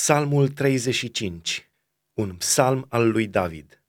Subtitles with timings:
[0.00, 1.70] Psalmul 35,
[2.14, 3.82] un psalm al lui David.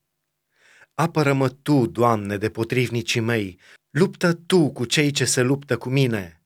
[0.95, 6.41] Apără-mă Tu, Doamne, de potrivnicii mei, luptă Tu cu cei ce se luptă cu mine.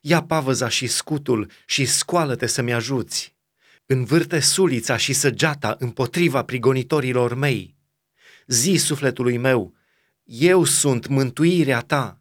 [0.00, 3.34] Ia pavăza și scutul și scoală-te să-mi ajuți.
[3.86, 7.74] Învârte sulița și săgeata împotriva prigonitorilor mei.
[8.46, 9.74] Zi sufletului meu,
[10.24, 12.20] eu sunt mântuirea Ta.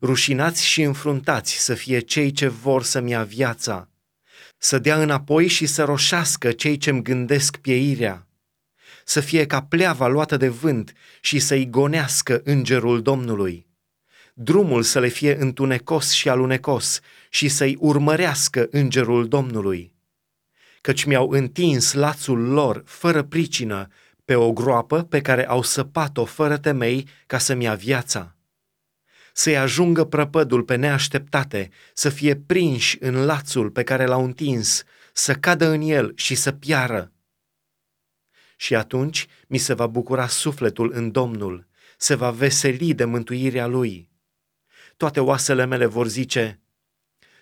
[0.00, 3.88] Rușinați și înfruntați să fie cei ce vor să-mi ia viața
[4.64, 8.26] să dea înapoi și să roșească cei ce-mi gândesc pieirea,
[9.04, 13.66] să fie ca pleava luată de vânt și să-i gonească îngerul Domnului.
[14.34, 19.92] Drumul să le fie întunecos și alunecos și să-i urmărească îngerul Domnului.
[20.80, 23.88] Căci mi-au întins lațul lor fără pricină
[24.24, 28.34] pe o groapă pe care au săpat-o fără temei ca să-mi ia viața
[29.36, 35.34] să-i ajungă prăpădul pe neașteptate, să fie prinși în lațul pe care l-au întins, să
[35.34, 37.12] cadă în el și să piară.
[38.56, 44.10] Și atunci mi se va bucura sufletul în Domnul, se va veseli de mântuirea lui.
[44.96, 46.60] Toate oasele mele vor zice,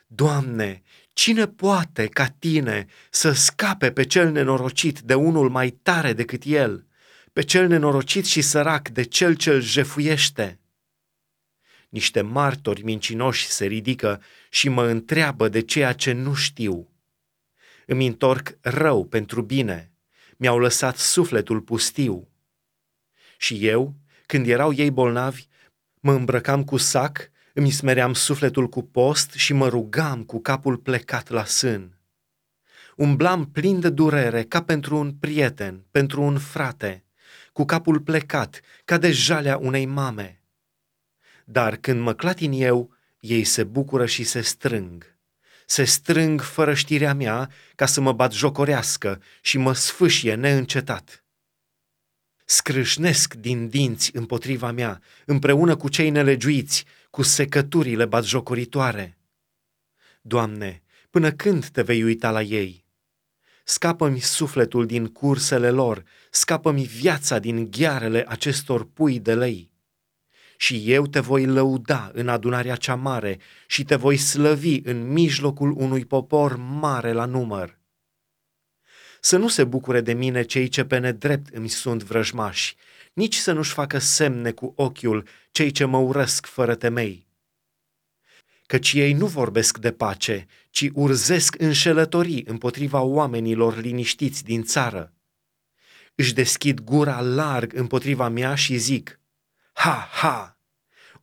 [0.07, 6.43] Doamne, cine poate ca tine să scape pe cel nenorocit de unul mai tare decât
[6.45, 6.87] el,
[7.33, 10.62] pe cel nenorocit și sărac de cel ce-l jefuiește?
[11.93, 16.89] Niște martori mincinoși se ridică și mă întreabă de ceea ce nu știu.
[17.87, 19.93] Îmi întorc rău pentru bine,
[20.37, 22.29] mi-au lăsat sufletul pustiu.
[23.37, 23.95] Și eu,
[24.27, 25.47] când erau ei bolnavi,
[26.01, 31.29] mă îmbrăcam cu sac, îmi smeream sufletul cu post și mă rugam cu capul plecat
[31.29, 31.99] la sân.
[32.97, 37.05] Umblam plin de durere ca pentru un prieten, pentru un frate,
[37.53, 40.42] cu capul plecat ca de jalea unei mame
[41.45, 45.17] dar când mă clatin eu, ei se bucură și se strâng.
[45.67, 51.25] Se strâng fără știrea mea ca să mă bat jocorească și mă sfâșie neîncetat.
[52.45, 59.19] Scrâșnesc din dinți împotriva mea, împreună cu cei nelegiuiți, cu secăturile batjocoritoare.
[60.21, 62.85] Doamne, până când te vei uita la ei?
[63.65, 69.72] Scapă-mi sufletul din cursele lor, scapă-mi viața din ghearele acestor pui de lei
[70.63, 75.71] și eu te voi lăuda în adunarea cea mare și te voi slăvi în mijlocul
[75.71, 77.79] unui popor mare la număr.
[79.21, 82.77] Să nu se bucure de mine cei ce pe nedrept îmi sunt vrăjmași,
[83.13, 87.27] nici să nu-și facă semne cu ochiul cei ce mă urăsc fără temei.
[88.67, 95.13] Căci ei nu vorbesc de pace, ci urzesc înșelătorii împotriva oamenilor liniștiți din țară.
[96.15, 99.17] Își deschid gura larg împotriva mea și zic–
[99.73, 100.52] Ha, ha!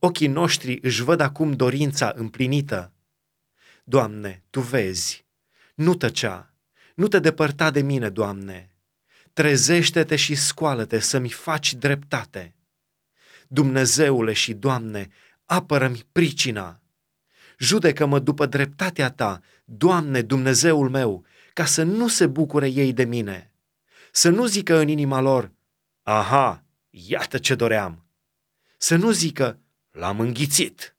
[0.02, 2.92] Ochii noștri își văd acum dorința împlinită.
[3.84, 5.26] Doamne, Tu vezi,
[5.74, 6.54] nu tăcea,
[6.94, 8.74] nu te depărta de mine, Doamne.
[9.32, 12.54] Trezește-te și scoală-te să-mi faci dreptate.
[13.48, 15.08] Dumnezeule și Doamne,
[15.44, 16.80] apără-mi pricina.
[17.58, 23.52] Judecă-mă după dreptatea Ta, Doamne, Dumnezeul meu, ca să nu se bucure ei de mine.
[24.12, 25.52] Să nu zică în inima lor,
[26.02, 28.04] aha, iată ce doream
[28.82, 29.58] să nu zică,
[29.90, 30.96] l-am înghițit,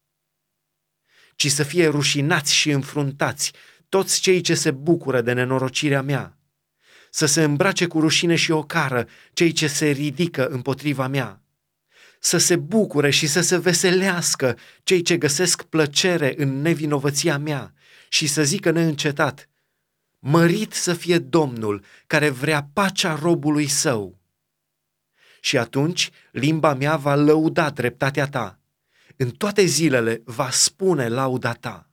[1.35, 3.51] ci să fie rușinați și înfruntați
[3.89, 6.37] toți cei ce se bucură de nenorocirea mea,
[7.09, 11.41] să se îmbrace cu rușine și ocară cei ce se ridică împotriva mea,
[12.19, 17.73] să se bucure și să se veselească cei ce găsesc plăcere în nevinovăția mea
[18.09, 19.49] și să zică neîncetat,
[20.19, 24.19] mărit să fie Domnul care vrea pacea robului său.
[25.39, 28.60] Și atunci limba mea va lăuda dreptatea ta.
[29.21, 31.90] În toate zilele va spune lauda ta.